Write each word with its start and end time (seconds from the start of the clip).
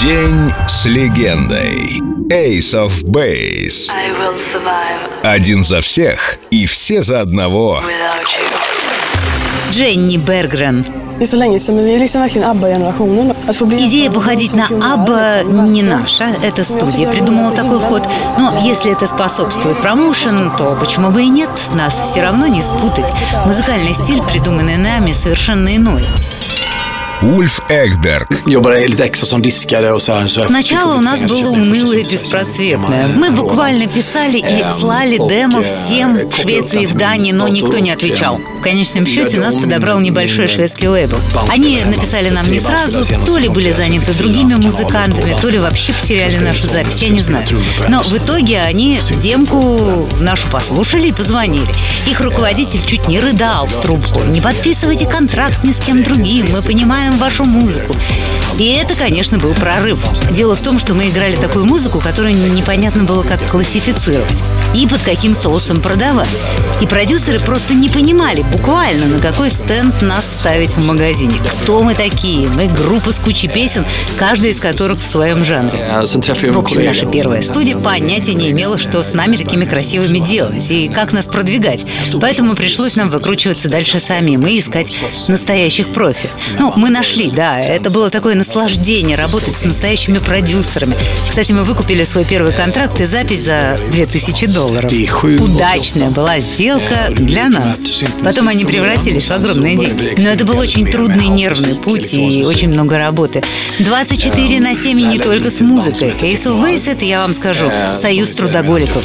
День 0.00 0.50
с 0.66 0.86
легендой. 0.86 2.00
Ace 2.30 2.72
of 2.72 3.04
Base. 3.04 3.90
Один 5.22 5.62
за 5.62 5.82
всех 5.82 6.38
и 6.50 6.64
все 6.64 7.02
за 7.02 7.20
одного. 7.20 7.82
Дженни 9.70 10.16
Бергрен. 10.16 10.86
Идея 13.78 14.10
походить 14.10 14.54
на 14.54 14.68
Абба 14.94 15.42
не 15.42 15.82
наша. 15.82 16.28
Это 16.42 16.64
студия 16.64 17.06
придумала 17.06 17.52
такой 17.54 17.78
ход. 17.78 18.08
Но 18.38 18.58
если 18.62 18.92
это 18.92 19.06
способствует 19.06 19.76
промоушен, 19.76 20.56
то 20.56 20.78
почему 20.80 21.10
бы 21.10 21.24
и 21.24 21.28
нет? 21.28 21.50
Нас 21.74 21.94
все 22.10 22.22
равно 22.22 22.46
не 22.46 22.62
спутать. 22.62 23.12
Музыкальный 23.44 23.92
стиль, 23.92 24.22
придуманный 24.22 24.78
нами, 24.78 25.12
совершенно 25.12 25.76
иной. 25.76 26.06
Ульф 27.22 27.60
Экберг. 27.68 28.30
Начало 30.48 30.96
у 30.96 31.00
нас 31.02 31.20
было 31.20 31.50
унылое 31.50 31.98
и 31.98 32.10
беспросветное. 32.10 33.08
Мы 33.08 33.30
буквально 33.30 33.86
писали 33.86 34.38
и 34.38 34.64
слали 34.72 35.18
демо 35.28 35.62
всем 35.62 36.16
в 36.16 36.34
Швеции 36.34 36.84
и 36.84 36.86
в 36.86 36.94
Дании, 36.94 37.32
но 37.32 37.46
никто 37.48 37.78
не 37.78 37.90
отвечал. 37.90 38.38
В 38.38 38.62
конечном 38.62 39.06
счете 39.06 39.38
нас 39.38 39.54
подобрал 39.54 40.00
небольшой 40.00 40.48
шведский 40.48 40.88
лейбл. 40.88 41.16
Они 41.50 41.78
написали 41.84 42.30
нам 42.30 42.50
не 42.50 42.58
сразу, 42.58 43.04
то 43.26 43.36
ли 43.36 43.48
были 43.48 43.70
заняты 43.70 44.14
другими 44.14 44.54
музыкантами, 44.54 45.36
то 45.40 45.50
ли 45.50 45.58
вообще 45.58 45.92
потеряли 45.92 46.38
нашу 46.38 46.66
запись, 46.68 47.02
я 47.02 47.10
не 47.10 47.20
знаю. 47.20 47.46
Но 47.88 48.02
в 48.02 48.16
итоге 48.16 48.62
они 48.62 48.98
демку 49.22 50.08
нашу 50.20 50.48
послушали 50.48 51.08
и 51.08 51.12
позвонили. 51.12 51.68
Их 52.06 52.20
руководитель 52.22 52.82
чуть 52.86 53.08
не 53.08 53.20
рыдал 53.20 53.66
в 53.66 53.78
трубку. 53.82 54.20
Не 54.24 54.40
подписывайте 54.40 55.06
контракт 55.06 55.64
ни 55.64 55.72
с 55.72 55.80
кем 55.80 56.02
другим, 56.02 56.46
мы 56.50 56.62
понимаем 56.62 57.09
слушаем 57.10 57.18
вашу 57.18 57.44
музыку. 57.44 57.96
И 58.58 58.72
это, 58.74 58.94
конечно, 58.94 59.38
был 59.38 59.54
прорыв. 59.54 60.04
Дело 60.32 60.54
в 60.54 60.60
том, 60.60 60.78
что 60.78 60.94
мы 60.94 61.08
играли 61.08 61.36
такую 61.36 61.64
музыку, 61.64 62.00
которую 62.00 62.34
непонятно 62.52 63.04
было, 63.04 63.22
как 63.22 63.44
классифицировать 63.46 64.42
и 64.74 64.86
под 64.86 65.02
каким 65.02 65.34
соусом 65.34 65.80
продавать. 65.80 66.28
И 66.80 66.86
продюсеры 66.86 67.40
просто 67.40 67.74
не 67.74 67.88
понимали 67.88 68.42
буквально, 68.42 69.06
на 69.06 69.18
какой 69.18 69.50
стенд 69.50 70.00
нас 70.02 70.26
ставить 70.26 70.76
в 70.76 70.78
магазине. 70.78 71.38
Кто 71.62 71.82
мы 71.82 71.94
такие? 71.94 72.48
Мы 72.48 72.68
группа 72.68 73.12
с 73.12 73.18
кучей 73.18 73.48
песен, 73.48 73.84
каждая 74.16 74.52
из 74.52 74.60
которых 74.60 75.00
в 75.00 75.06
своем 75.06 75.44
жанре. 75.44 75.86
В 76.04 76.58
общем, 76.58 76.84
наша 76.84 77.06
первая 77.06 77.42
студия 77.42 77.76
понятия 77.76 78.34
не 78.34 78.50
имела, 78.50 78.78
что 78.78 79.02
с 79.02 79.12
нами 79.12 79.36
такими 79.36 79.64
красивыми 79.64 80.18
делать 80.18 80.70
и 80.70 80.88
как 80.88 81.12
нас 81.12 81.26
продвигать. 81.26 81.84
Поэтому 82.20 82.54
пришлось 82.54 82.96
нам 82.96 83.10
выкручиваться 83.10 83.68
дальше 83.68 83.98
самим 83.98 84.46
и 84.46 84.58
искать 84.60 84.92
настоящих 85.28 85.88
профи. 85.92 86.30
Ну, 86.58 86.72
мы 86.76 86.90
нашли, 86.90 87.30
да. 87.30 87.58
Это 87.60 87.90
было 87.90 88.10
такое 88.10 88.34
наслаждение 88.40 89.16
работать 89.16 89.54
с 89.54 89.64
настоящими 89.64 90.18
продюсерами. 90.18 90.96
Кстати, 91.28 91.52
мы 91.52 91.64
выкупили 91.64 92.02
свой 92.04 92.24
первый 92.24 92.52
контракт 92.52 93.00
и 93.00 93.04
запись 93.04 93.44
за 93.44 93.78
2000 93.92 94.46
долларов 94.46 94.70
долларов. 94.70 94.92
Удачная 95.40 96.10
была 96.10 96.40
сделка 96.40 96.96
для 97.10 97.48
нас. 97.48 97.80
Потом 98.22 98.48
они 98.48 98.64
превратились 98.64 99.28
в 99.28 99.32
огромные 99.32 99.76
деньги. 99.76 100.14
Но 100.18 100.28
это 100.28 100.44
был 100.44 100.58
очень 100.58 100.86
трудный 100.86 101.28
нервный 101.28 101.74
путь 101.74 102.14
и 102.14 102.44
очень 102.44 102.68
много 102.68 102.98
работы. 102.98 103.42
24 103.78 104.60
на 104.60 104.74
7 104.74 105.00
и 105.00 105.04
не 105.04 105.18
только 105.18 105.50
с 105.50 105.60
музыкой. 105.60 106.10
Ace 106.20 106.46
of 106.46 106.62
Base— 106.62 106.90
это, 106.92 107.04
я 107.04 107.20
вам 107.20 107.34
скажу, 107.34 107.70
союз 107.96 108.30
трудоголиков. 108.30 109.04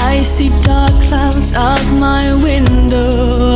I 0.00 0.20
see 0.22 0.50
dark 0.64 0.92
clouds 1.08 1.52
out 1.54 1.84
my 1.98 2.32
window. 2.34 3.54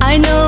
I 0.00 0.16
know 0.18 0.47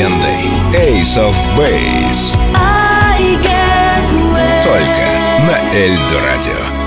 легендой 0.00 0.50
Ace 0.72 1.18
of 1.18 1.34
Base. 1.58 2.38
Только 4.62 5.42
на 5.46 5.76
Эльдо 5.76 6.20
Радио. 6.24 6.79